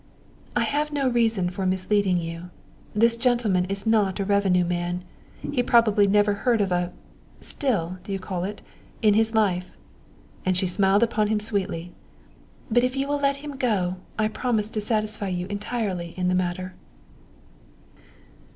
"I 0.55 0.63
have 0.63 0.91
no 0.91 1.07
reason 1.07 1.51
for 1.51 1.63
misleading 1.67 2.17
you. 2.17 2.49
This 2.95 3.17
gentleman 3.17 3.65
is 3.65 3.85
not 3.85 4.19
a 4.19 4.25
revenue 4.25 4.65
man. 4.65 5.03
He 5.51 5.61
probably 5.61 6.07
never 6.07 6.33
heard 6.33 6.59
of 6.59 6.71
a 6.71 6.91
still, 7.39 7.99
do 8.01 8.11
you 8.11 8.17
call 8.17 8.43
it? 8.43 8.63
in 9.03 9.13
his 9.13 9.35
life" 9.35 9.77
and 10.43 10.57
she 10.57 10.65
smiled 10.65 11.03
upon 11.03 11.27
him 11.27 11.39
sweetly. 11.39 11.91
"But 12.71 12.83
if 12.83 12.95
you 12.95 13.07
will 13.07 13.19
let 13.19 13.35
him 13.45 13.57
go 13.57 13.97
I 14.17 14.27
promise 14.27 14.71
to 14.71 14.81
satisfy 14.81 15.27
you 15.27 15.45
entirely 15.51 16.15
in 16.17 16.29
the 16.29 16.33
matter." 16.33 16.73